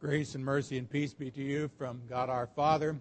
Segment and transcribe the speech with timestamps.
[0.00, 2.96] Grace and mercy and peace be to you from God our Father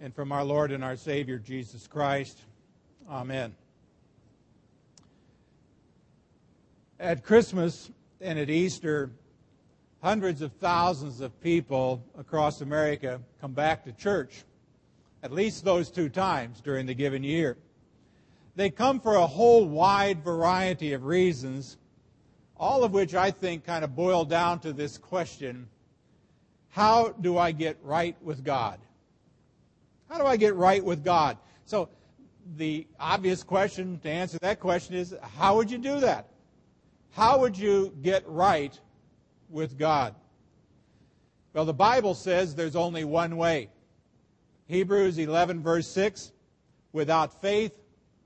[0.00, 2.40] and from our Lord and our Savior Jesus Christ.
[3.08, 3.54] Amen.
[6.98, 9.12] At Christmas and at Easter,
[10.02, 14.42] hundreds of thousands of people across America come back to church,
[15.22, 17.56] at least those two times during the given year.
[18.56, 21.76] They come for a whole wide variety of reasons,
[22.56, 25.68] all of which I think kind of boil down to this question
[26.70, 28.78] How do I get right with God?
[30.08, 31.36] How do I get right with God?
[31.64, 31.88] So,
[32.56, 36.30] the obvious question to answer that question is how would you do that?
[37.12, 38.78] How would you get right
[39.48, 40.14] with God?
[41.52, 43.68] Well, the Bible says there's only one way.
[44.66, 46.32] Hebrews 11, verse 6
[46.92, 47.72] Without faith,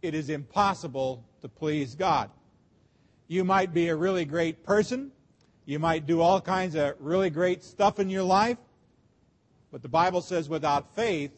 [0.02, 2.30] it is impossible to please God.
[3.28, 5.12] You might be a really great person.
[5.66, 8.58] You might do all kinds of really great stuff in your life.
[9.72, 11.32] But the Bible says without faith,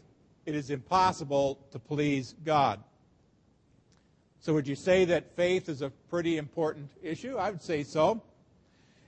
[0.44, 2.80] it is impossible to please God.
[4.40, 7.36] So, would you say that faith is a pretty important issue?
[7.36, 8.22] I would say so.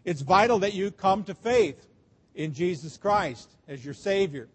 [0.04, 1.86] It's vital that you come to faith
[2.34, 4.48] in Jesus Christ as your Savior.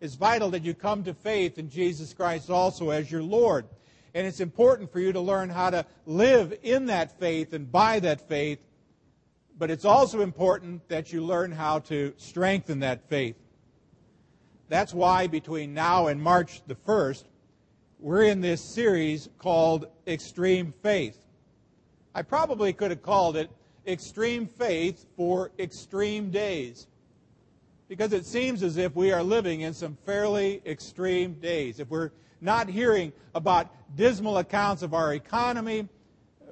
[0.00, 3.64] It's vital that you come to faith in Jesus Christ also as your Lord.
[4.14, 8.00] And it's important for you to learn how to live in that faith and by
[8.00, 8.58] that faith.
[9.58, 13.36] But it's also important that you learn how to strengthen that faith.
[14.68, 17.24] That's why between now and March the 1st,
[18.00, 21.18] we're in this series called Extreme Faith.
[22.14, 23.50] I probably could have called it
[23.86, 26.86] Extreme Faith for Extreme Days
[27.88, 31.78] because it seems as if we are living in some fairly extreme days.
[31.78, 32.10] If we're
[32.44, 35.88] not hearing about dismal accounts of our economy.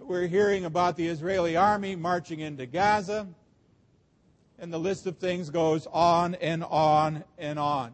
[0.04, 3.28] We're hearing about the Israeli army marching into Gaza.
[4.58, 7.92] And the list of things goes on and on and on.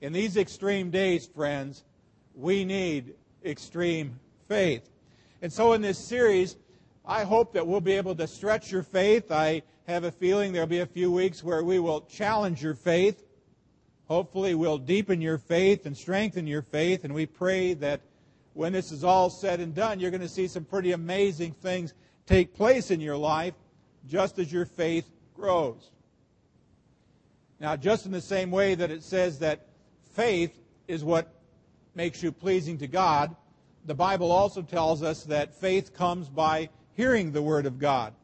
[0.00, 1.84] In these extreme days, friends,
[2.34, 3.14] we need
[3.44, 4.18] extreme
[4.48, 4.88] faith.
[5.42, 6.56] And so in this series,
[7.04, 9.30] I hope that we'll be able to stretch your faith.
[9.30, 13.22] I have a feeling there'll be a few weeks where we will challenge your faith.
[14.08, 18.00] Hopefully, we'll deepen your faith and strengthen your faith, and we pray that
[18.54, 21.94] when this is all said and done, you're going to see some pretty amazing things
[22.26, 23.54] take place in your life
[24.08, 25.90] just as your faith grows.
[27.60, 29.66] Now, just in the same way that it says that
[30.14, 30.58] faith
[30.88, 31.32] is what
[31.94, 33.34] makes you pleasing to God,
[33.84, 38.14] the Bible also tells us that faith comes by hearing the Word of God.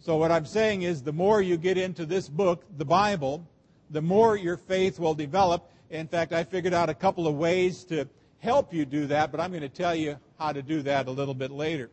[0.00, 3.46] So, what I'm saying is, the more you get into this book, the Bible,
[3.90, 5.70] the more your faith will develop.
[5.90, 8.08] In fact, I figured out a couple of ways to
[8.40, 11.10] help you do that, but I'm going to tell you how to do that a
[11.10, 11.90] little bit later.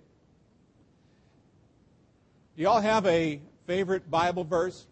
[2.56, 4.88] Do y'all have a favorite Bible verse?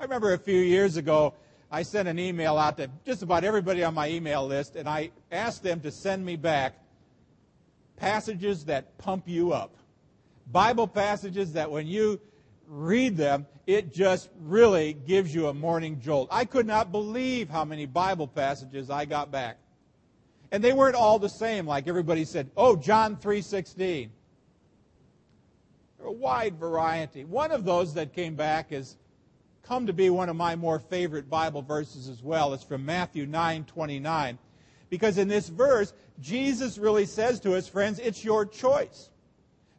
[0.00, 1.34] I remember a few years ago,
[1.70, 5.10] I sent an email out to just about everybody on my email list, and I
[5.30, 6.74] asked them to send me back
[7.96, 9.76] passages that pump you up.
[10.50, 12.20] Bible passages that when you
[12.66, 16.28] read them, it just really gives you a morning jolt.
[16.30, 19.58] I could not believe how many Bible passages I got back.
[20.52, 24.10] And they weren't all the same, like everybody said, oh, John 3.16.
[26.04, 27.24] A wide variety.
[27.24, 28.98] One of those that came back has
[29.62, 32.52] come to be one of my more favorite Bible verses as well.
[32.52, 34.36] It's from Matthew 9.29.
[34.90, 39.08] Because in this verse, Jesus really says to us, friends, it's your choice.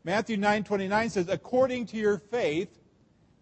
[0.04, 2.80] Matthew 9.29 says, according to your faith,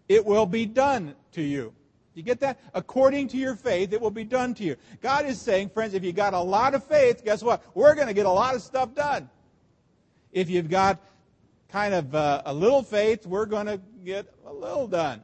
[0.06, 1.72] it will be done to you.
[2.14, 2.60] You get that?
[2.74, 4.76] According to your faith, it will be done to you.
[5.00, 7.62] God is saying, friends, if you got a lot of faith, guess what?
[7.74, 9.30] We're going to get a lot of stuff done.
[10.30, 11.00] If you've got
[11.70, 15.22] kind of uh, a little faith, we're going to get a little done.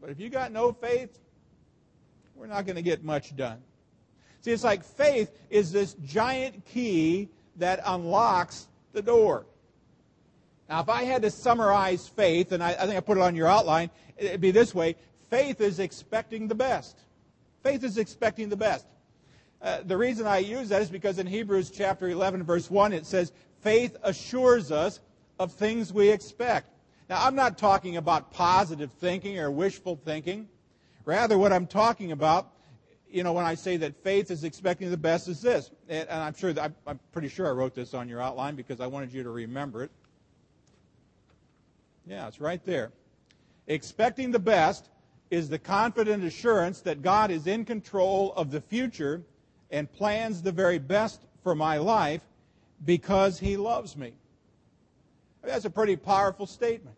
[0.00, 1.18] But if you got no faith,
[2.34, 3.58] we're not going to get much done.
[4.40, 9.44] See, it's like faith is this giant key that unlocks the door.
[10.68, 13.34] Now, if I had to summarize faith, and I, I think I put it on
[13.34, 14.96] your outline, it'd be this way
[15.30, 16.98] faith is expecting the best.
[17.62, 18.86] Faith is expecting the best.
[19.60, 23.04] Uh, the reason I use that is because in Hebrews chapter 11, verse 1, it
[23.04, 25.00] says, faith assures us
[25.38, 26.70] of things we expect.
[27.08, 30.48] Now, I'm not talking about positive thinking or wishful thinking.
[31.04, 32.52] Rather, what I'm talking about,
[33.10, 35.70] you know, when I say that faith is expecting the best is this.
[35.88, 38.86] And, I'm sure, that, I'm pretty sure I wrote this on your outline because I
[38.86, 39.90] wanted you to remember it.
[42.06, 42.92] Yeah, it's right there.
[43.66, 44.90] Expecting the best
[45.30, 49.22] is the confident assurance that God is in control of the future
[49.70, 52.22] and plans the very best for my life
[52.84, 54.14] because he loves me.
[55.42, 56.96] That's a pretty powerful statement.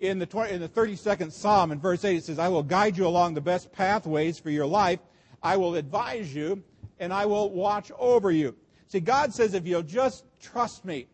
[0.00, 2.96] in the, 20, in the 32nd Psalm, in verse 8, it says, I will guide
[2.96, 5.00] you along the best pathways for your life.
[5.42, 6.62] I will advise you,
[6.98, 8.54] and I will watch over you.
[8.88, 11.06] See, God says, if you'll just trust me,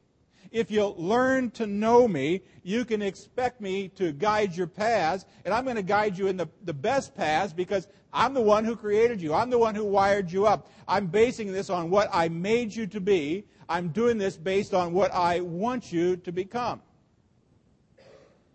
[0.55, 5.53] if you'll learn to know me, you can expect me to guide your paths, and
[5.53, 8.77] I'm going to guide you in the, the best paths because I'm the one who
[8.77, 9.35] created you.
[9.35, 10.71] I'm the one who wired you up.
[10.87, 13.45] I'm basing this on what I made you to be.
[13.69, 16.81] I'm doing this based on what I want you to become.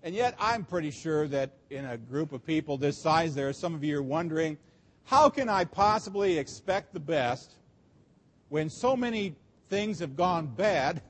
[0.01, 3.53] And yet, I'm pretty sure that in a group of people this size, there are
[3.53, 4.57] some of you are wondering,
[5.03, 7.55] how can I possibly expect the best
[8.47, 9.35] when so many
[9.69, 11.01] things have gone bad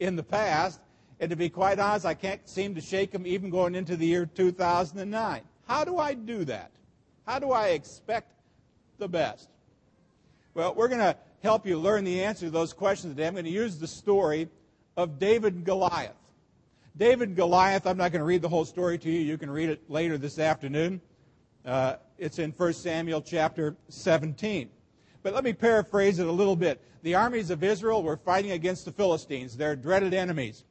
[0.00, 0.80] in the past?
[1.20, 4.06] And to be quite honest, I can't seem to shake them even going into the
[4.06, 5.40] year 2009.
[5.66, 6.70] How do I do that?
[7.26, 8.32] How do I expect
[8.98, 9.48] the best?
[10.54, 13.26] Well, we're going to help you learn the answer to those questions today.
[13.26, 14.48] I'm going to use the story
[14.96, 16.16] of David and Goliath.
[16.96, 19.20] David and Goliath, I'm not going to read the whole story to you.
[19.20, 21.00] You can read it later this afternoon.
[21.64, 24.70] Uh, it's in 1 Samuel chapter 17.
[25.26, 26.80] But let me paraphrase it a little bit.
[27.02, 30.62] The armies of Israel were fighting against the Philistines, their dreaded enemies.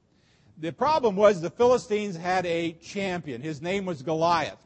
[0.60, 3.42] The problem was the Philistines had a champion.
[3.42, 4.66] His name was Goliath.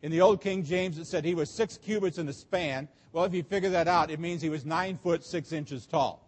[0.00, 2.88] In the old King James, it said he was six cubits in the span.
[3.12, 6.26] Well, if you figure that out, it means he was nine foot six inches tall.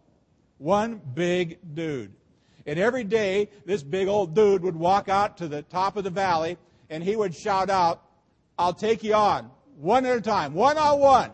[0.58, 2.12] One big dude.
[2.66, 6.10] And every day, this big old dude would walk out to the top of the
[6.10, 6.58] valley
[6.90, 8.02] and he would shout out,
[8.58, 11.30] I'll take you on, one at a time, one on one.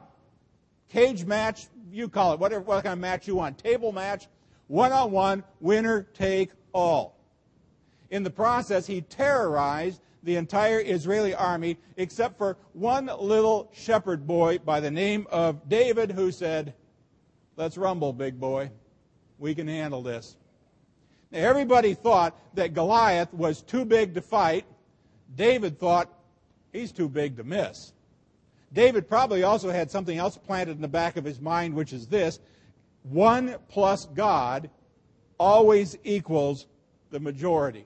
[0.97, 3.59] Cage match, you call it, whatever what kind of match you want.
[3.59, 4.29] Table match,
[4.67, 7.19] one on one, winner take all.
[8.09, 14.57] In the process, he terrorized the entire Israeli army except for one little shepherd boy
[14.57, 16.73] by the name of David who said,
[17.57, 18.71] Let's rumble, big boy.
[19.39, 20.39] We can handle this.
[21.31, 24.65] Now, everybody thought that Goliath was too big to fight.
[25.35, 26.09] David thought
[26.73, 27.93] he's too big to miss.
[28.73, 32.07] David probably also had something else planted in the back of his mind, which is
[32.07, 32.41] this
[33.05, 34.71] one plus God
[35.39, 36.67] always equals
[37.11, 37.85] the majority.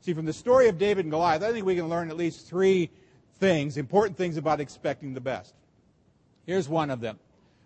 [0.00, 2.46] See, from the story of David and Goliath, I think we can learn at least
[2.46, 2.90] three
[3.38, 5.54] things, important things about expecting the best.
[6.46, 7.18] Here's one of them.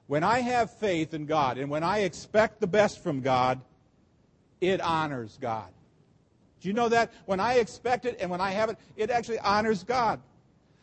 [0.07, 3.61] When I have faith in God and when I expect the best from God,
[4.61, 5.69] it honors God.
[6.61, 7.13] Do you know that?
[7.27, 10.21] When I expect it and when I have it, it actually honors God.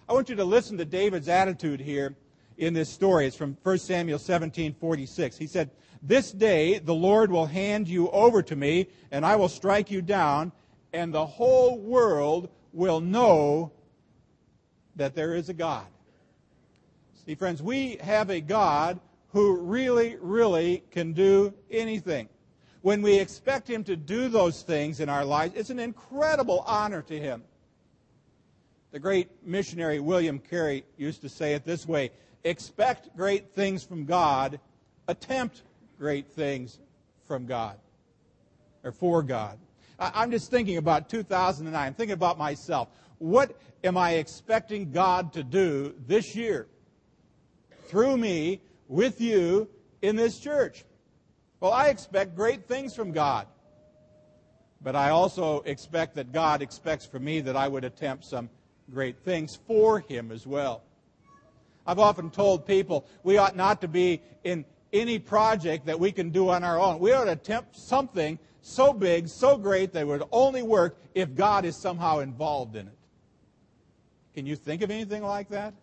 [0.07, 2.15] I want you to listen to David's attitude here
[2.57, 3.25] in this story.
[3.25, 5.37] It's from 1 Samuel 17 46.
[5.37, 5.71] He said,
[6.01, 10.01] This day the Lord will hand you over to me, and I will strike you
[10.01, 10.51] down,
[10.93, 13.71] and the whole world will know
[14.95, 15.87] that there is a God.
[17.25, 18.99] See, friends, we have a God
[19.29, 22.29] who really, really can do anything
[22.85, 27.01] when we expect Him to do those things in our lives, it's an incredible honor
[27.01, 27.41] to Him.
[28.95, 32.11] The great missionary William Carey used to say it this way
[32.45, 34.57] expect great things from God,
[35.09, 35.63] attempt
[35.99, 36.79] great things
[37.27, 37.77] from God,
[38.85, 39.59] or for God.
[39.99, 41.75] I'm just thinking about 2009.
[41.75, 42.87] I'm thinking about myself.
[43.17, 46.65] What am I expecting God to do this year
[47.87, 49.67] through me, with you,
[50.03, 50.85] in this church?
[51.59, 53.45] Well, I expect great things from God.
[54.81, 58.49] But I also expect that God expects from me that I would attempt some
[58.91, 60.83] great things for Him as well.
[61.87, 66.29] I've often told people we ought not to be in any project that we can
[66.29, 66.99] do on our own.
[66.99, 71.65] We ought to attempt something so big, so great that would only work if God
[71.65, 72.97] is somehow involved in it.
[74.33, 75.73] Can you think of anything like that?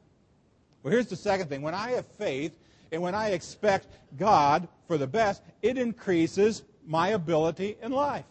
[0.82, 1.62] Well, here's the second thing.
[1.62, 2.58] When I have faith
[2.90, 3.86] and when I expect
[4.18, 8.24] God for the best, it increases my ability in life.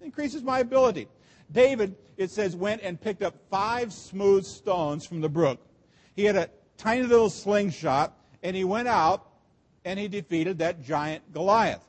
[0.00, 1.08] It increases my ability.
[1.52, 5.60] David, it says, went and picked up five smooth stones from the brook.
[6.16, 9.24] He had a tiny little slingshot, and he went out
[9.84, 11.84] and he defeated that giant Goliath.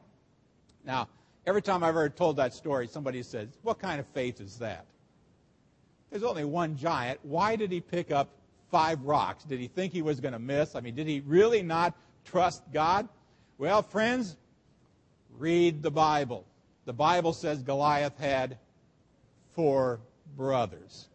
[0.86, 1.10] Now,
[1.48, 4.86] every time I've ever told that story, somebody says, What kind of faith is that?
[6.12, 7.20] There's only one giant.
[7.24, 8.30] Why did he pick up
[8.72, 9.44] five rocks?
[9.44, 10.76] Did he think he was going to miss?
[10.76, 13.10] I mean, did he really not trust God?
[13.58, 14.38] Well, friends,
[15.38, 16.46] read the Bible.
[16.86, 18.58] The Bible says Goliath had
[19.54, 20.00] four
[20.36, 21.08] brothers.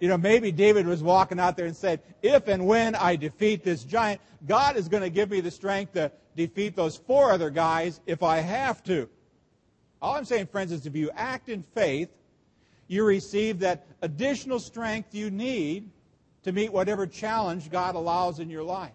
[0.00, 3.62] You know, maybe David was walking out there and said, If and when I defeat
[3.62, 7.50] this giant, God is going to give me the strength to defeat those four other
[7.50, 9.08] guys if I have to.
[10.00, 12.08] All I'm saying, friends, is if you act in faith,
[12.88, 15.90] you receive that additional strength you need
[16.42, 18.92] to meet whatever challenge God allows in your life.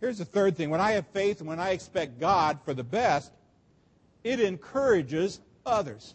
[0.00, 2.84] Here's the third thing when I have faith and when I expect God for the
[2.84, 3.32] best,
[4.24, 6.14] it encourages others.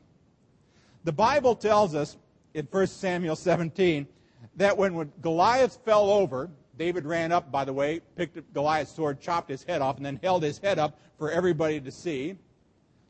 [1.06, 2.18] The Bible tells us
[2.56, 4.08] in 1 Samuel 17
[4.56, 9.22] that when Goliath fell over, David ran up, by the way, picked up Goliath's sword,
[9.22, 12.36] chopped his head off, and then held his head up for everybody to see.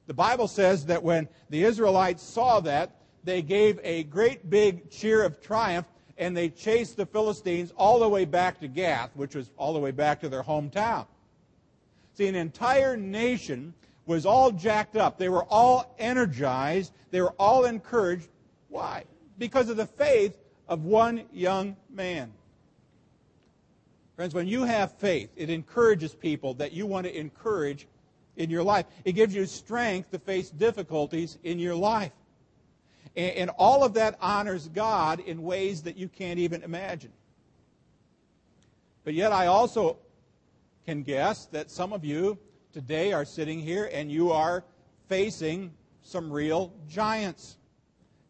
[0.08, 2.92] The Bible says that when the Israelites saw that,
[3.24, 5.88] they gave a great big cheer of triumph
[6.18, 9.80] and they chased the Philistines all the way back to Gath, which was all the
[9.80, 11.08] way back to their hometown.
[12.14, 13.74] See, an entire nation
[14.06, 15.18] was all jacked up.
[15.18, 16.94] They were all energized.
[17.12, 18.28] They were all encouraged.
[18.70, 19.06] Why?
[19.38, 22.32] Because of the faith of one young man.
[24.16, 27.88] Friends, when you have faith, it encourages people that you want to encourage
[28.38, 28.86] in your life.
[29.04, 32.12] It gives you strength to face difficulties in your life.
[33.18, 37.14] And, all of that honors God in ways that you can't even imagine.
[39.06, 39.98] But yet, I also
[40.86, 42.38] can guess that some of you
[42.76, 44.62] today are sitting here and you are
[45.08, 47.56] facing some real giants,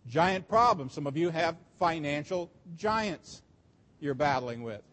[0.07, 0.93] giant problems.
[0.93, 3.41] Some of you have financial giants
[3.99, 4.83] you're battling with.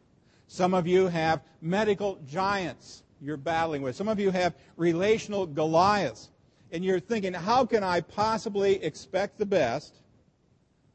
[0.47, 3.95] Some of you have medical giants you're battling with.
[3.95, 6.31] Some of you have relational Goliaths.
[6.71, 9.97] And you're thinking, how can I possibly expect the best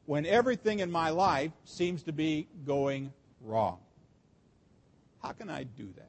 [0.06, 3.78] when everything in my life seems to be going wrong?
[5.22, 6.08] How can I do that?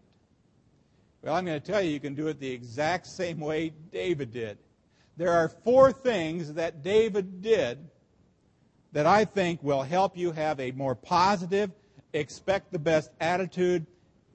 [1.21, 4.31] Well, I'm going to tell you, you can do it the exact same way David
[4.31, 4.57] did.
[5.17, 7.89] There are four things that David did
[8.93, 11.71] that I think will help you have a more positive,
[12.13, 13.85] expect the best attitude,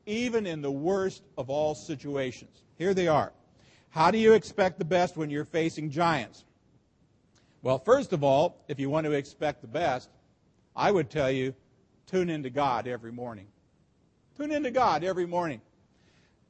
[0.06, 2.62] even in the worst of all situations.
[2.76, 3.32] Here they are.
[3.88, 6.44] How do you expect the best when you're facing giants?
[7.62, 10.10] Well, first of all, if you want to expect the best,
[10.76, 11.54] I would tell you
[12.06, 13.46] tune into God every morning.
[14.36, 15.62] Tune into God every morning.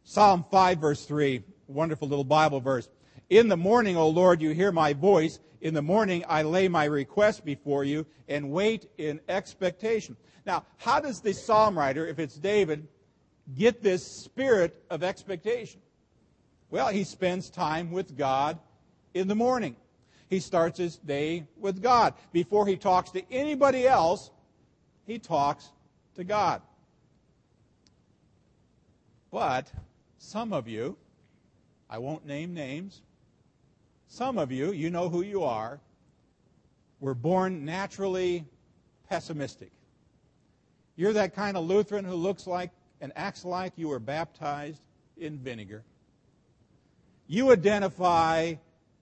[0.04, 2.88] Psalm 5, verse 3, wonderful little Bible verse.
[3.30, 5.40] In the morning, O Lord, you hear my voice.
[5.62, 10.14] In the morning, I lay my request before you and wait in expectation.
[10.44, 12.87] Now, how does the psalm writer, if it's David,
[13.56, 15.80] get this spirit of expectation?
[16.68, 18.58] Well, he spends time with God
[19.14, 19.75] in the morning.
[20.28, 22.12] He starts his day with God.
[22.30, 24.30] Before he talks to anybody else,
[25.06, 25.70] he talks
[26.16, 26.61] to God.
[29.30, 29.73] But
[30.25, 30.97] some of you,
[31.88, 33.02] I won't name names,
[34.09, 35.81] some of you, you know who you are,
[37.00, 38.45] were born naturally
[39.09, 39.71] pessimistic.
[40.97, 44.81] You're that kind of Lutheran who looks like and acts like you were baptized
[45.19, 45.85] in vinegar.
[47.26, 48.54] You identify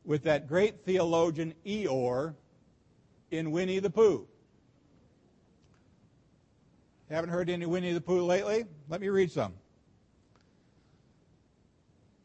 [0.04, 2.34] with that great theologian Eeyore
[3.30, 4.26] in Winnie the Pooh.
[7.10, 8.64] Haven't heard any Winnie the Pooh lately?
[8.88, 9.52] Let me read some.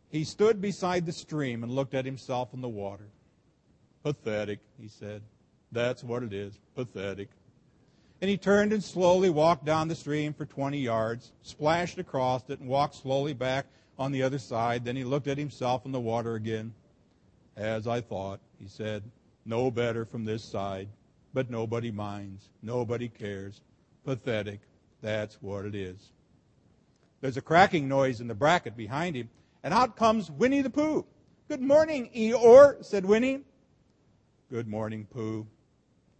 [0.09, 3.07] He stood beside the stream and looked at himself in the water.
[4.03, 5.21] Pathetic, he said.
[5.71, 6.59] That's what it is.
[6.75, 7.29] Pathetic.
[8.21, 12.59] And he turned and slowly walked down the stream for 20 yards, splashed across it,
[12.59, 13.67] and walked slowly back
[13.99, 14.85] on the other side.
[14.85, 16.73] Then he looked at himself in the water again.
[17.55, 19.03] As I thought, he said,
[19.45, 20.87] no better from this side,
[21.33, 22.49] but nobody minds.
[22.61, 23.61] Nobody cares.
[24.03, 24.61] Pathetic.
[25.01, 26.11] That's what it is.
[27.21, 29.29] There's a cracking noise in the bracket behind him,
[29.67, 31.05] and out comes Winnie the Pooh.
[31.49, 33.41] Good morning, Eeyore, said Winnie.
[34.49, 35.45] Good morning, Pooh,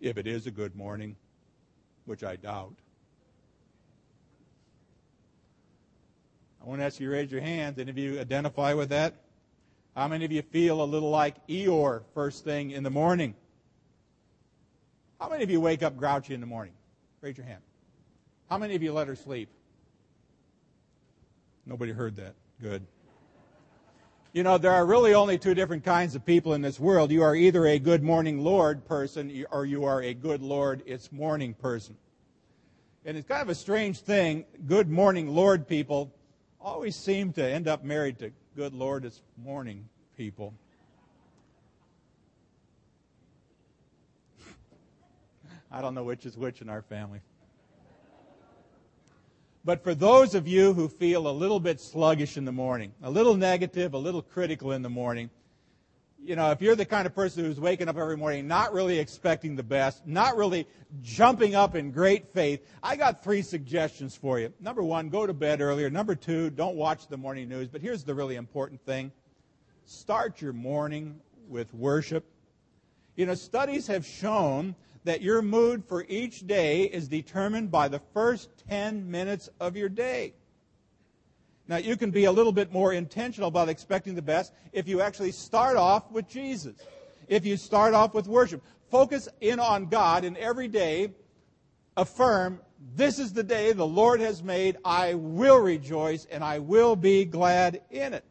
[0.01, 1.15] if it is a good morning,
[2.03, 2.73] which I doubt.
[6.61, 7.79] I want to ask you to raise your hands.
[7.79, 9.13] Any of you identify with that?
[9.95, 13.33] How many of you feel a little like Eeyore first thing in the morning?
[15.21, 16.73] How many of you wake up grouchy in the morning?
[17.21, 17.61] Raise your hand.
[18.49, 19.47] How many of you let her sleep?
[21.65, 22.35] Nobody heard that.
[22.61, 22.85] Good.
[24.33, 27.11] You know, there are really only two different kinds of people in this world.
[27.11, 31.11] You are either a good morning Lord person or you are a good Lord, it's
[31.11, 31.95] morning person.
[33.05, 34.45] And it's kind of a strange thing.
[34.67, 36.13] Good morning Lord people
[36.59, 40.53] always seem to end up married to good Lord, it's morning people.
[45.71, 47.21] I don't know which is which in our family.
[49.67, 53.11] But for those of you who feel a little bit sluggish in the morning, a
[53.11, 55.29] little negative, a little critical in the morning,
[56.23, 58.97] you know, if you're the kind of person who's waking up every morning not really
[58.97, 60.65] expecting the best, not really
[61.01, 64.53] jumping up in great faith, I got three suggestions for you.
[64.61, 65.89] Number one, go to bed earlier.
[65.89, 67.67] Number two, don't watch the morning news.
[67.67, 69.11] But here's the really important thing
[69.83, 71.19] start your morning
[71.49, 72.23] with worship.
[73.17, 74.75] You know, studies have shown
[75.07, 79.87] that your mood for each day is determined by the first 10 minutes of your
[79.87, 80.33] day.
[81.69, 84.99] Now, you can be a little bit more intentional about expecting the best if you
[84.99, 86.75] actually start off with Jesus.
[87.29, 88.61] If you start off with worship.
[88.91, 91.13] focus in on God and every day
[91.95, 92.59] affirm,
[92.95, 94.77] This is the day the Lord has made.
[94.83, 98.25] I will rejoice and I will be glad in it.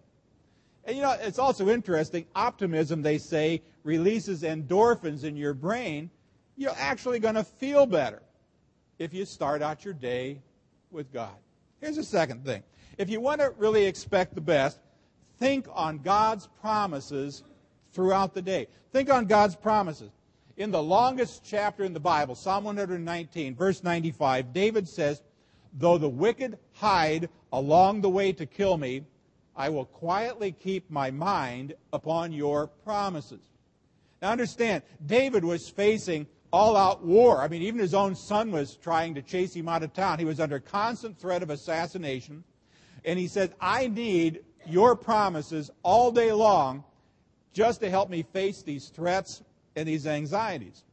[0.85, 2.27] And you know, it's also interesting.
[2.35, 6.11] Optimism, they say, releases endorphins in your brain.
[6.57, 8.23] You're actually going to feel better
[8.99, 10.41] if you start out your day
[10.91, 11.35] with God.
[11.81, 12.63] Here's the second thing.
[12.97, 14.81] If you want to really expect the best,
[15.39, 17.43] think on God's promises
[17.93, 18.69] throughout the day.
[18.93, 20.11] Think on God's promises.
[20.57, 25.23] In the longest chapter in the Bible, Psalm 119, verse 95, David says,
[25.75, 29.05] Though the wicked hide along the way to kill me,
[29.55, 33.41] I will quietly keep my mind upon your promises.
[34.23, 37.41] Now understand, David was facing all out war.
[37.41, 40.19] I mean, even his own son was trying to chase him out of town.
[40.19, 42.45] He was under constant threat of assassination.
[43.05, 46.85] And he said, I need your promises all day long
[47.53, 49.43] just to help me face these threats
[49.77, 50.85] and these anxieties.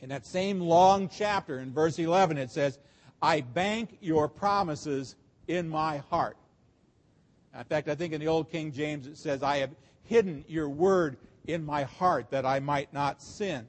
[0.00, 2.78] In that same long chapter, in verse 11, it says,
[3.22, 5.16] I bank your promises
[5.48, 6.36] in my heart.
[7.56, 9.70] In fact, I think in the Old King James it says, I have
[10.02, 11.16] hidden your word
[11.46, 13.66] in my heart that I might not sin.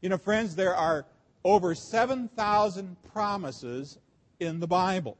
[0.00, 1.04] You know, friends, there are
[1.44, 3.98] over 7,000 promises
[4.38, 5.16] in the Bible.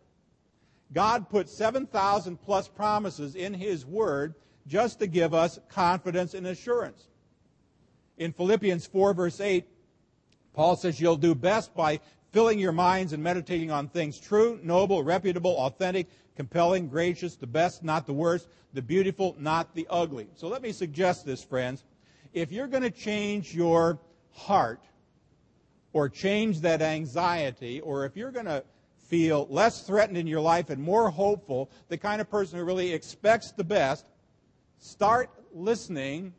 [0.93, 4.35] God put 7,000 plus promises in His Word
[4.67, 7.09] just to give us confidence and assurance.
[8.19, 9.67] In Philippians 4, verse 8,
[10.53, 12.01] Paul says, You'll do best by
[12.33, 16.07] filling your minds and meditating on things true, noble, reputable, authentic,
[16.37, 20.29] compelling, gracious, the best, not the worst, the beautiful, not the ugly.
[20.35, 21.85] So let me suggest this, friends.
[22.33, 23.99] If you're going to change your
[24.33, 24.81] heart,
[25.93, 28.65] or change that anxiety, or if you're going to
[29.09, 32.93] feel less threatened in your life and more hopeful, the kind of person who really
[32.93, 34.07] expects the best,
[34.79, 36.33] start listening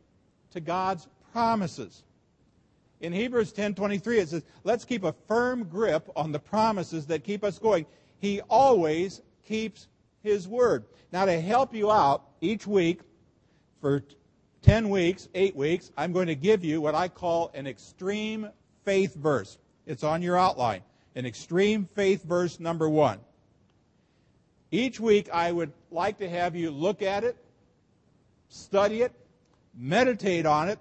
[0.50, 2.02] to God's promises.
[3.00, 7.44] In Hebrews 10:23 it says, "Let's keep a firm grip on the promises that keep
[7.44, 7.84] us going.
[8.18, 9.88] He always keeps
[10.22, 13.00] his word." Now to help you out each week
[13.80, 14.02] for
[14.62, 18.48] 10 weeks, 8 weeks, I'm going to give you what I call an extreme
[18.84, 19.58] faith verse.
[19.86, 20.82] It's on your outline
[21.14, 23.18] an extreme faith verse number one.
[24.70, 27.36] Each week, I would like to have you look at it,
[28.48, 29.12] study it,
[29.74, 30.78] meditate on it,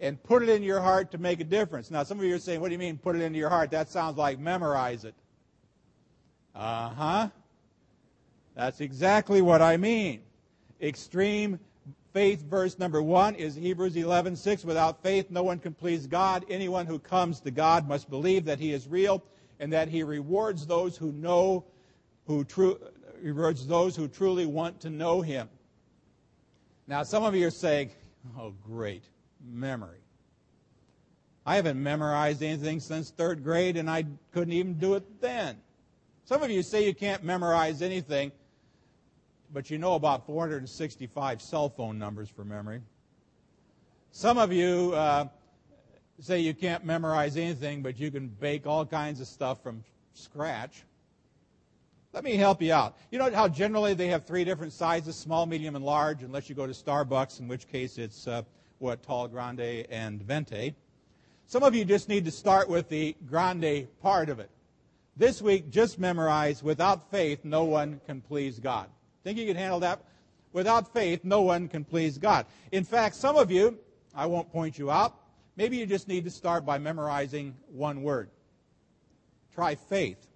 [0.00, 1.90] and put it in your heart to make a difference.
[1.90, 3.70] Now, some of you are saying, What do you mean, put it into your heart?
[3.70, 5.14] That sounds like memorize it.
[6.54, 7.28] Uh huh.
[8.54, 10.22] That's exactly what I mean.
[10.80, 11.58] Extreme
[12.14, 14.64] faith verse number one is Hebrews 11, 6.
[14.64, 16.46] Without faith, no one can please God.
[16.48, 19.22] Anyone who comes to God must believe that he is real
[19.58, 21.64] and that he rewards those who know,
[22.26, 22.78] who true,
[23.20, 25.48] rewards those who truly want to know him.
[26.86, 27.90] Now, some of you are saying,
[28.38, 29.02] oh, great,
[29.44, 29.98] memory.
[31.44, 35.56] I haven't memorized anything since third grade, and I couldn't even do it then.
[36.26, 38.30] Some of you say you can't memorize anything
[39.54, 42.82] but you know about 465 cell phone numbers for memory.
[44.10, 45.28] Some of you uh,
[46.20, 50.82] say you can't memorize anything, but you can bake all kinds of stuff from scratch.
[52.12, 52.96] Let me help you out.
[53.12, 56.56] You know how generally they have three different sizes small, medium, and large, unless you
[56.56, 58.42] go to Starbucks, in which case it's uh,
[58.78, 60.74] what, tall, grande, and venti.
[61.46, 64.50] Some of you just need to start with the grande part of it.
[65.16, 68.88] This week, just memorize without faith, no one can please God.
[69.24, 70.00] Think you can handle that?
[70.52, 72.46] Without faith, no one can please God.
[72.70, 73.78] In fact, some of you,
[74.14, 75.16] I won't point you out,
[75.56, 78.30] maybe you just need to start by memorizing one word.
[79.52, 80.28] Try faith.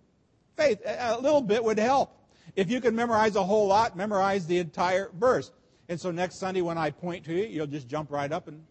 [0.57, 2.13] Faith, a little bit would help.
[2.57, 5.53] If you can memorize a whole lot, memorize the entire verse.
[5.89, 8.65] And so next Sunday when I point to you, you'll just jump right up and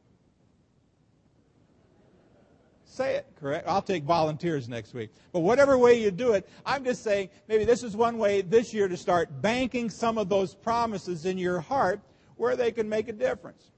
[2.97, 3.67] say it, correct?
[3.67, 5.11] I'll take volunteers next week.
[5.31, 8.73] But whatever way you do it, I'm just saying maybe this is one way this
[8.73, 12.01] year to start banking some of those promises in your heart
[12.35, 13.71] where they can make a difference.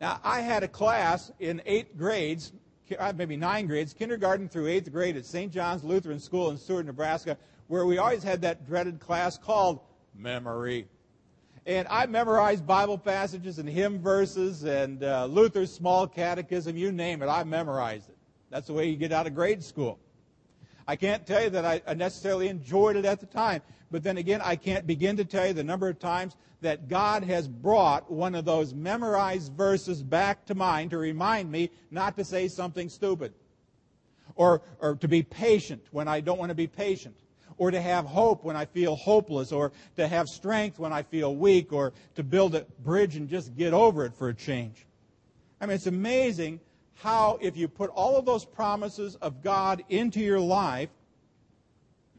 [0.00, 2.52] Now, I had a class in eighth grades,
[2.98, 5.52] uh, maybe nine grades, kindergarten through eighth grade at St.
[5.52, 9.80] John's Lutheran School in Seward, Nebraska, where we always had that dreaded class called
[10.14, 10.86] memory.
[11.66, 17.22] And I memorized Bible passages and hymn verses and uh, Luther's small catechism, you name
[17.22, 18.16] it, I memorized it.
[18.50, 19.98] That's the way you get out of grade school.
[20.86, 24.40] I can't tell you that I necessarily enjoyed it at the time, but then again,
[24.44, 28.36] I can't begin to tell you the number of times that God has brought one
[28.36, 33.34] of those memorized verses back to mind to remind me not to say something stupid
[34.36, 37.16] or, or to be patient when I don't want to be patient
[37.58, 41.34] or to have hope when I feel hopeless, or to have strength when I feel
[41.34, 44.84] weak, or to build a bridge and just get over it for a change.
[45.60, 46.60] I mean, it's amazing
[46.94, 50.90] how, if you put all of those promises of God into your life,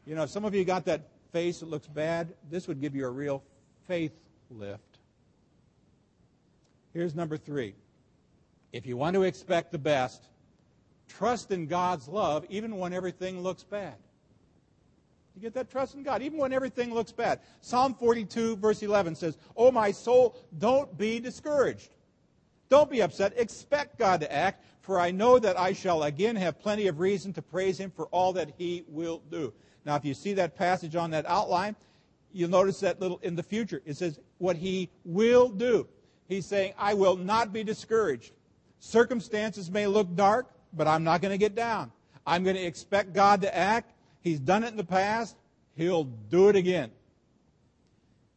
[0.06, 2.32] you know, some of you got that face that looks bad.
[2.50, 3.42] This would give you a real
[3.86, 4.12] faith
[4.50, 4.82] lift.
[6.94, 7.74] Here's number three.
[8.72, 10.24] If you want to expect the best,
[11.08, 13.94] trust in God's love even when everything looks bad.
[15.38, 17.38] You get that trust in God, even when everything looks bad.
[17.60, 21.90] Psalm 42, verse 11 says, Oh, my soul, don't be discouraged.
[22.68, 23.34] Don't be upset.
[23.36, 27.32] Expect God to act, for I know that I shall again have plenty of reason
[27.34, 29.54] to praise Him for all that He will do.
[29.84, 31.76] Now, if you see that passage on that outline,
[32.32, 33.80] you'll notice that little in the future.
[33.86, 35.86] It says, What He will do.
[36.26, 38.32] He's saying, I will not be discouraged.
[38.80, 41.92] Circumstances may look dark, but I'm not going to get down.
[42.26, 43.92] I'm going to expect God to act.
[44.20, 45.36] He's done it in the past.
[45.76, 46.90] He'll do it again.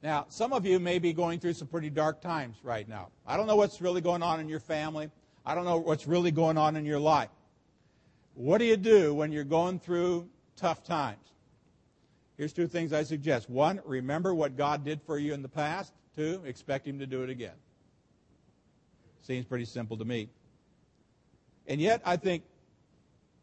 [0.04, 3.10] Now, some of you may be going through some pretty dark times right now.
[3.26, 5.12] I don't know what's really going on in your family.
[5.46, 7.30] I don't know what's really going on in your life.
[8.34, 11.18] What do you do when you're going through tough times?
[12.38, 13.50] Here's two things I suggest.
[13.50, 15.94] One, remember what God did for you in the past.
[16.16, 17.56] Two, expect Him to do it again.
[19.22, 20.30] Seems pretty simple to me.
[21.68, 22.44] And yet, I think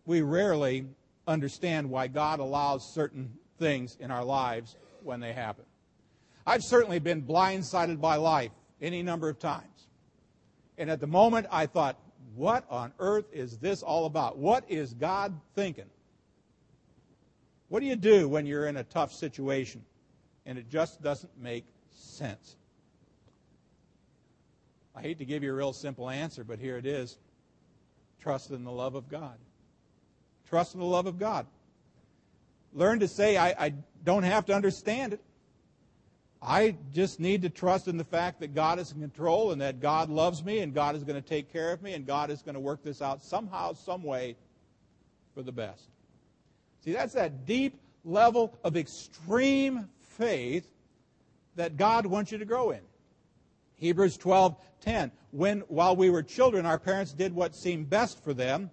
[0.04, 0.86] we rarely
[1.28, 5.64] understand why God allows certain things in our lives when they happen.
[6.46, 9.86] I've certainly been blindsided by life any number of times.
[10.78, 11.98] And at the moment, I thought,
[12.34, 14.38] what on earth is this all about?
[14.38, 15.90] What is God thinking?
[17.68, 19.84] What do you do when you're in a tough situation
[20.46, 22.56] and it just doesn't make sense?
[24.94, 27.18] I hate to give you a real simple answer, but here it is.
[28.20, 29.36] Trust in the love of God.
[30.48, 31.46] Trust in the love of God.
[32.72, 35.20] Learn to say, I, I don't have to understand it.
[36.40, 39.80] I just need to trust in the fact that God is in control and that
[39.80, 42.42] God loves me and God is going to take care of me and God is
[42.42, 44.36] going to work this out somehow, some way
[45.34, 45.88] for the best.
[46.84, 50.68] See, that's that deep level of extreme faith
[51.56, 52.80] that God wants you to grow in.
[53.76, 58.70] Hebrews 12:10 When while we were children our parents did what seemed best for them,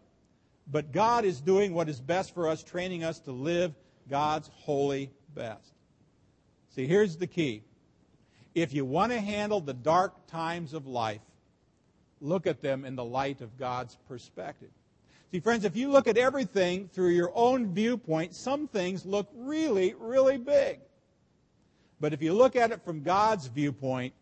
[0.71, 3.73] but God is doing what is best for us, training us to live
[4.09, 5.73] God's holy best.
[6.75, 7.63] See, here's the key.
[8.53, 11.21] If you want to handle the dark times of life,
[12.21, 14.69] look at them in the light of God's perspective.
[15.31, 19.93] See, friends, if you look at everything through your own viewpoint, some things look really,
[19.99, 20.79] really big.
[21.99, 24.13] But if you look at it from God's viewpoint,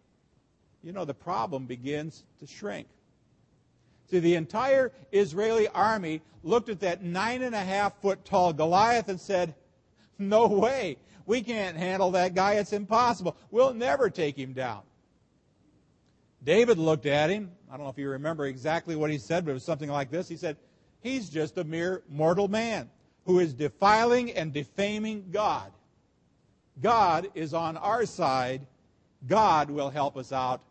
[0.83, 2.87] you know, the problem begins to shrink.
[4.09, 9.09] See, the entire Israeli army looked at that nine and a half foot tall Goliath
[9.09, 9.55] and said,
[10.19, 10.97] No way.
[11.25, 12.55] We can't handle that guy.
[12.55, 13.37] It's impossible.
[13.49, 14.81] We'll never take him down.
[16.43, 17.51] David looked at him.
[17.69, 20.11] I don't know if you remember exactly what he said, but it was something like
[20.11, 20.27] this.
[20.27, 20.57] He said,
[21.01, 22.89] He's just a mere mortal man
[23.25, 25.71] who is defiling and defaming God.
[26.81, 28.65] God is on our side.
[29.27, 30.61] God will help us out.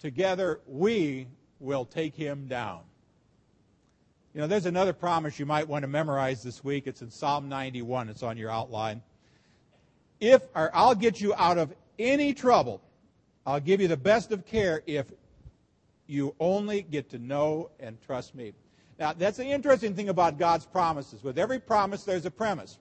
[0.00, 1.28] Together, we
[1.60, 2.80] will take him down.
[4.34, 6.86] You know, there's another promise you might want to memorize this week.
[6.86, 8.08] It's in Psalm 91.
[8.08, 9.02] It's on your outline
[10.20, 12.80] if or I'll get you out of any trouble.
[13.46, 15.06] I'll give you the best of care if
[16.06, 18.52] you only get to know and trust me.
[18.98, 21.22] Now, that's the interesting thing about God's promises.
[21.22, 22.78] With every promise, there's a premise.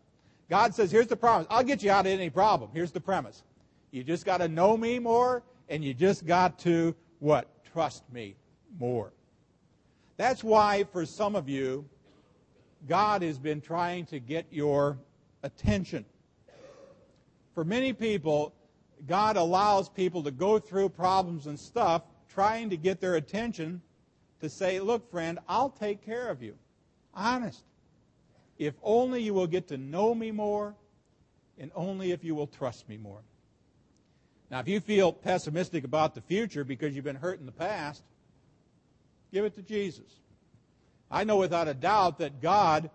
[0.49, 1.47] God says, here's the promise.
[1.49, 2.69] I'll get you out of any problem.
[2.73, 3.43] Here's the premise.
[3.91, 7.47] You just got to know me more, and you just got to, what?
[7.73, 8.35] Trust me
[8.79, 9.13] more.
[10.17, 11.85] That's why, for some of you,
[12.87, 14.97] God has been trying to get your
[15.41, 16.05] attention
[17.53, 18.53] for many people,
[19.07, 23.81] God allows people to go through problems and stuff trying to get their attention
[24.41, 26.55] to say, Look, friend, I'll take care of you.
[27.13, 27.63] Honest.
[28.57, 30.75] If only you will get to know me more,
[31.59, 33.21] and only if you will trust me more.
[34.49, 38.03] Now, if you feel pessimistic about the future because you've been hurt in the past,
[39.33, 40.19] give it to Jesus.
[41.11, 42.89] I know without a doubt that God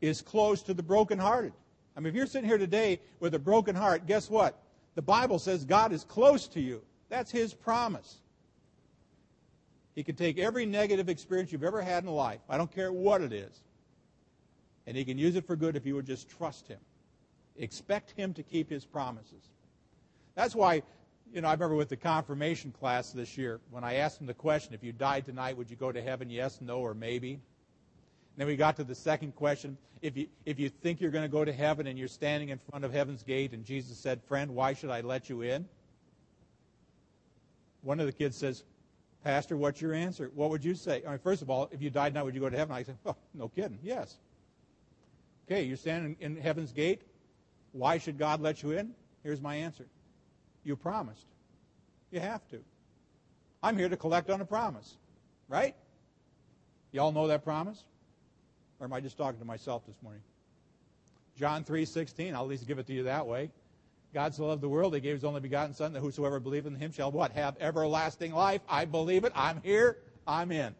[0.00, 1.52] is close to the brokenhearted.
[1.96, 4.58] I mean, if you're sitting here today with a broken heart, guess what?
[4.94, 6.82] The Bible says God is close to you.
[7.08, 8.16] That's His promise.
[9.94, 13.20] He can take every negative experience you've ever had in life, I don't care what
[13.20, 13.60] it is,
[14.86, 16.80] and He can use it for good if you would just trust Him.
[17.56, 19.50] Expect Him to keep His promises.
[20.34, 20.82] That's why,
[21.32, 24.34] you know, I remember with the confirmation class this year, when I asked them the
[24.34, 26.28] question, if you died tonight, would you go to heaven?
[26.28, 27.40] Yes, no, or maybe?
[28.36, 29.76] then we got to the second question.
[30.00, 32.58] If you, if you think you're going to go to heaven and you're standing in
[32.70, 35.66] front of heaven's gate, and Jesus said, Friend, why should I let you in?
[37.82, 38.64] One of the kids says,
[39.22, 40.30] Pastor, what's your answer?
[40.34, 41.02] What would you say?
[41.06, 42.74] I mean, first of all, if you died now, would you go to heaven?
[42.74, 43.78] I said, Well, no kidding.
[43.82, 44.16] Yes.
[45.46, 47.02] Okay, you're standing in heaven's gate.
[47.72, 48.94] Why should God let you in?
[49.22, 49.86] Here's my answer.
[50.64, 51.26] You promised.
[52.10, 52.60] You have to.
[53.62, 54.96] I'm here to collect on a promise.
[55.48, 55.74] Right?
[56.92, 57.82] Y'all know that promise?
[58.80, 60.22] Or am I just talking to myself this morning?
[61.38, 63.50] John 3:16, I'll at least give it to you that way.
[64.12, 66.78] God so loved the world, he gave his only begotten Son, that whosoever believeth in
[66.78, 67.32] him shall what?
[67.32, 68.60] Have everlasting life.
[68.68, 69.32] I believe it.
[69.34, 69.96] I'm here.
[70.26, 70.74] I'm in.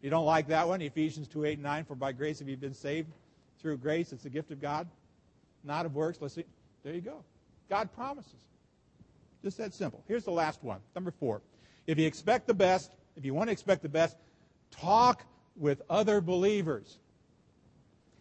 [0.00, 0.80] You don't like that one?
[0.80, 3.08] Ephesians 2, 8, and 9, for by grace have you been saved
[3.60, 4.12] through grace.
[4.12, 4.88] It's the gift of God,
[5.64, 6.18] not of works.
[6.20, 6.44] Let's see.
[6.84, 7.24] There you go.
[7.68, 8.32] God promises.
[9.42, 10.04] Just that simple.
[10.06, 10.80] Here's the last one.
[10.94, 11.40] Number four.
[11.86, 14.16] If you expect the best, if you want to expect the best,
[14.70, 15.24] talk
[15.56, 16.98] with other believers.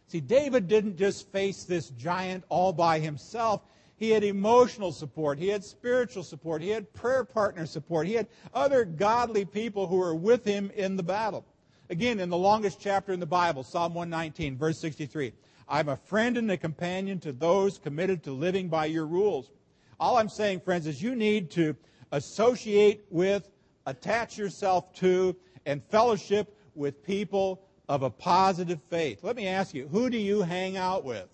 [0.07, 3.61] See, David didn't just face this giant all by himself.
[3.97, 5.37] He had emotional support.
[5.37, 6.61] He had spiritual support.
[6.61, 8.07] He had prayer partner support.
[8.07, 11.45] He had other godly people who were with him in the battle.
[11.89, 15.33] Again, in the longest chapter in the Bible, Psalm 119, verse 63,
[15.67, 19.51] I'm a friend and a companion to those committed to living by your rules.
[19.99, 21.75] All I'm saying, friends, is you need to
[22.11, 23.49] associate with,
[23.85, 25.35] attach yourself to,
[25.65, 29.23] and fellowship with people of a positive faith.
[29.23, 31.27] Let me ask you, who do you hang out with?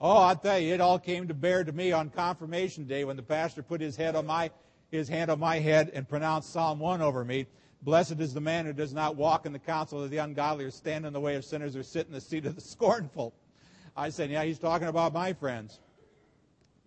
[0.00, 3.16] Oh, I'll tell you, it all came to bear to me on confirmation day when
[3.16, 4.50] the pastor put his head on my
[4.90, 7.46] his hand on my head and pronounced Psalm 1 over me.
[7.82, 10.70] Blessed is the man who does not walk in the counsel of the ungodly or
[10.70, 13.32] stand in the way of sinners or sit in the seat of the scornful.
[13.96, 15.78] I said, yeah, he's talking about my friends,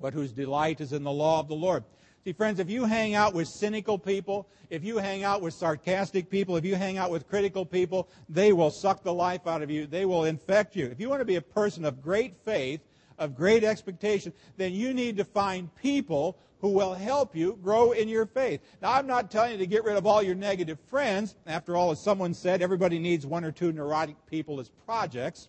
[0.04, 1.82] but whose delight is in the law of the Lord.
[2.26, 6.30] See, friends, if you hang out with cynical people, if you hang out with sarcastic
[6.30, 9.72] people, if you hang out with critical people, they will suck the life out of
[9.72, 9.88] you.
[9.88, 10.88] They will infect you.
[10.88, 12.82] If you want to be a person of great faith,
[13.18, 18.10] of great expectation, then you need to find people who will help you grow in
[18.10, 18.60] your faith.
[18.82, 21.36] Now, I'm not telling you to get rid of all your negative friends.
[21.48, 25.48] After all, as someone said, everybody needs one or two neurotic people as projects.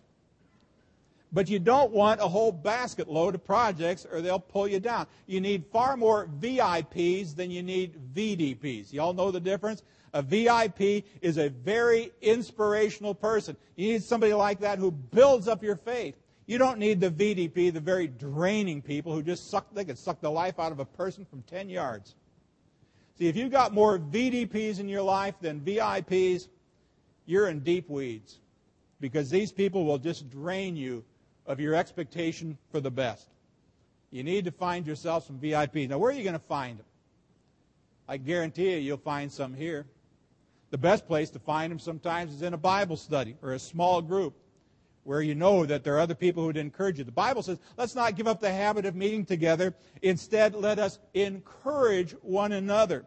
[1.31, 5.07] But you don't want a whole basket load of projects or they'll pull you down.
[5.27, 8.93] You need far more VIPs than you need VDPs.
[8.93, 9.83] You all know the difference?
[10.13, 13.57] A VIP is a very inspirational person.
[13.75, 16.15] You need somebody like that who builds up your faith.
[16.45, 20.21] You don't need the VDP, the very draining people who just suck, they can suck
[20.21, 22.15] the life out of a person from 10 yards.
[23.17, 26.47] See, if you've got more VDPs in your life than VIPs,
[27.25, 28.39] you're in deep weeds
[28.99, 31.03] because these people will just drain you
[31.45, 33.27] of your expectation for the best.
[34.11, 35.89] You need to find yourself some VIPs.
[35.89, 36.85] Now, where are you going to find them?
[38.07, 39.85] I guarantee you, you'll find some here.
[40.71, 44.01] The best place to find them sometimes is in a Bible study or a small
[44.01, 44.35] group
[45.03, 47.03] where you know that there are other people who would encourage you.
[47.03, 49.75] The Bible says, let's not give up the habit of meeting together.
[50.01, 53.05] Instead, let us encourage one another.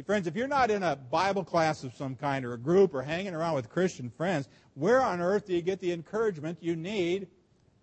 [0.00, 3.02] Friends, if you're not in a Bible class of some kind or a group or
[3.02, 7.28] hanging around with Christian friends, where on earth do you get the encouragement you need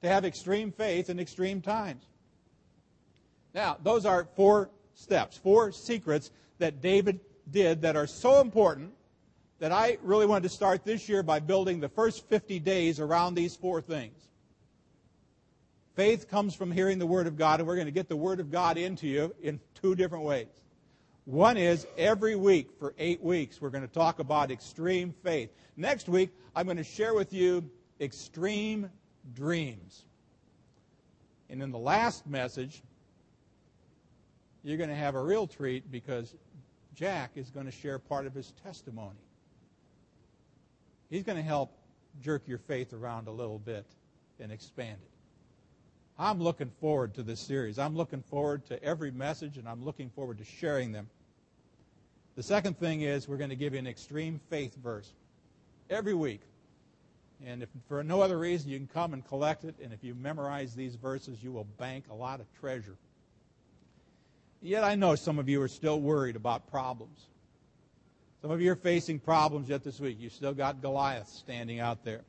[0.02, 2.04] to have extreme faith in extreme times?
[3.54, 7.20] Now, those are four steps, four secrets that David
[7.52, 8.92] did that are so important
[9.60, 13.36] that I really wanted to start this year by building the first 50 days around
[13.36, 14.28] these four things.
[15.96, 18.40] Faith comes from hearing the Word of God, and we're going to get the Word
[18.40, 20.48] of God into you in two different ways.
[21.30, 25.52] One is every week for eight weeks, we're going to talk about extreme faith.
[25.78, 27.70] Next week, I'm going to share with you
[28.02, 28.90] extreme
[29.36, 30.06] dreams.
[31.48, 32.82] And in the last message,
[34.64, 36.34] you're going to have a real treat because
[36.96, 39.22] Jack is going to share part of his testimony.
[41.12, 41.78] He's going to help
[42.24, 43.86] jerk your faith around a little bit
[44.40, 45.12] and expand it.
[46.18, 47.78] I'm looking forward to this series.
[47.78, 51.08] I'm looking forward to every message, and I'm looking forward to sharing them.
[52.40, 55.12] The second thing is we're going to give you an extreme faith verse
[55.90, 56.40] every week.
[57.46, 59.76] And if for no other reason, you can come and collect it.
[59.84, 62.96] And if you memorize these verses, you will bank a lot of treasure.
[64.62, 67.26] Yet I know some of you are still worried about problems.
[68.42, 70.16] Some of you are facing problems yet this week.
[70.18, 72.22] You've still got Goliath standing out there.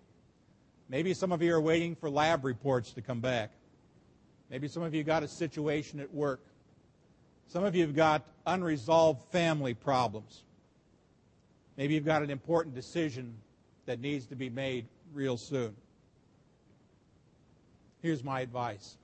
[0.88, 3.52] Maybe some of you are waiting for lab reports to come back.
[4.50, 6.40] Maybe some of you got a situation at work.
[7.50, 10.44] Some of you have got unresolved family problems.
[11.76, 13.34] Maybe you've got an important decision
[13.86, 15.74] that needs to be made real soon.
[18.02, 18.96] Here's my advice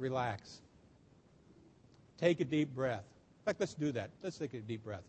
[0.00, 0.62] relax.
[2.18, 3.04] Take a deep breath.
[3.40, 4.10] In fact, let's do that.
[4.24, 5.04] Let's take a deep breath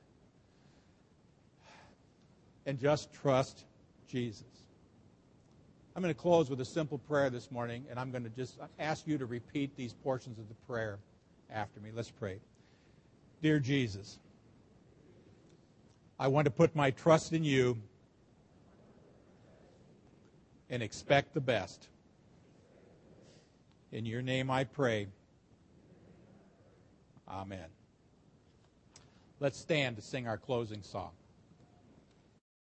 [2.68, 3.66] and just trust
[4.08, 4.46] Jesus.
[5.96, 8.60] I'm going to close with a simple prayer this morning, and I'm going to just
[8.78, 11.00] ask you to repeat these portions of the prayer
[11.50, 11.92] after me.
[11.94, 12.40] Let's pray.
[13.42, 14.20] Dear Jesus,
[16.20, 17.78] I want to put my trust in you
[20.70, 21.88] and expect the best.
[23.92, 25.08] In your name I pray.
[27.30, 27.66] Amen.
[29.40, 31.12] Let's stand to sing our closing song.